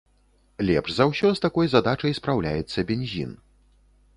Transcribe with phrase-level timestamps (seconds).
[0.69, 3.31] Лепш за ўсё з такой задачай спраўляецца бензін.